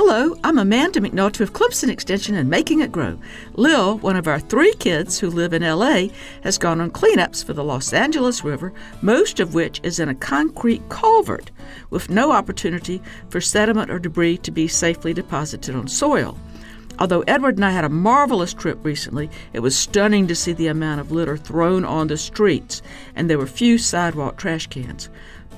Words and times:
Hello, 0.00 0.36
I'm 0.44 0.58
Amanda 0.58 1.00
McNulty 1.00 1.40
with 1.40 1.52
Clemson 1.52 1.88
Extension 1.88 2.36
and 2.36 2.48
Making 2.48 2.82
It 2.82 2.92
Grow. 2.92 3.18
Lil, 3.54 3.98
one 3.98 4.14
of 4.14 4.28
our 4.28 4.38
three 4.38 4.72
kids 4.74 5.18
who 5.18 5.28
live 5.28 5.52
in 5.52 5.62
LA, 5.62 6.06
has 6.44 6.56
gone 6.56 6.80
on 6.80 6.92
cleanups 6.92 7.44
for 7.44 7.52
the 7.52 7.64
Los 7.64 7.92
Angeles 7.92 8.44
River, 8.44 8.72
most 9.02 9.40
of 9.40 9.54
which 9.54 9.80
is 9.82 9.98
in 9.98 10.08
a 10.08 10.14
concrete 10.14 10.88
culvert 10.88 11.50
with 11.90 12.10
no 12.10 12.30
opportunity 12.30 13.02
for 13.28 13.40
sediment 13.40 13.90
or 13.90 13.98
debris 13.98 14.38
to 14.38 14.52
be 14.52 14.68
safely 14.68 15.12
deposited 15.12 15.74
on 15.74 15.88
soil. 15.88 16.38
Although 17.00 17.24
Edward 17.26 17.56
and 17.56 17.64
I 17.64 17.70
had 17.70 17.84
a 17.84 17.88
marvelous 17.88 18.54
trip 18.54 18.78
recently, 18.84 19.28
it 19.52 19.60
was 19.60 19.76
stunning 19.76 20.28
to 20.28 20.34
see 20.36 20.52
the 20.52 20.68
amount 20.68 21.00
of 21.00 21.10
litter 21.10 21.36
thrown 21.36 21.84
on 21.84 22.06
the 22.06 22.16
streets, 22.16 22.82
and 23.16 23.28
there 23.28 23.38
were 23.38 23.46
few 23.48 23.78
sidewalk 23.78 24.36
trash 24.36 24.68
cans. 24.68 25.08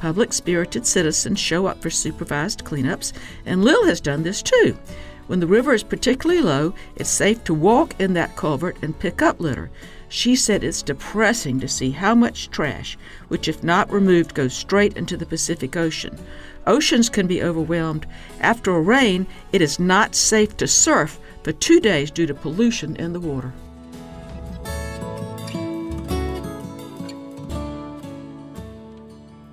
Public 0.00 0.32
spirited 0.32 0.86
citizens 0.86 1.38
show 1.38 1.66
up 1.66 1.82
for 1.82 1.90
supervised 1.90 2.64
cleanups, 2.64 3.12
and 3.44 3.62
Lil 3.62 3.84
has 3.84 4.00
done 4.00 4.22
this 4.22 4.40
too. 4.40 4.74
When 5.26 5.40
the 5.40 5.46
river 5.46 5.74
is 5.74 5.82
particularly 5.82 6.40
low, 6.40 6.72
it's 6.96 7.10
safe 7.10 7.44
to 7.44 7.52
walk 7.52 8.00
in 8.00 8.14
that 8.14 8.34
culvert 8.34 8.78
and 8.80 8.98
pick 8.98 9.20
up 9.20 9.38
litter. 9.40 9.70
She 10.08 10.36
said 10.36 10.64
it's 10.64 10.80
depressing 10.80 11.60
to 11.60 11.68
see 11.68 11.90
how 11.90 12.14
much 12.14 12.48
trash, 12.48 12.96
which 13.28 13.46
if 13.46 13.62
not 13.62 13.92
removed 13.92 14.32
goes 14.32 14.54
straight 14.54 14.96
into 14.96 15.18
the 15.18 15.26
Pacific 15.26 15.76
Ocean. 15.76 16.18
Oceans 16.66 17.10
can 17.10 17.26
be 17.26 17.42
overwhelmed. 17.42 18.06
After 18.40 18.74
a 18.74 18.80
rain, 18.80 19.26
it 19.52 19.60
is 19.60 19.78
not 19.78 20.14
safe 20.14 20.56
to 20.56 20.66
surf 20.66 21.20
for 21.42 21.52
two 21.52 21.78
days 21.78 22.10
due 22.10 22.26
to 22.26 22.32
pollution 22.32 22.96
in 22.96 23.12
the 23.12 23.20
water. 23.20 23.52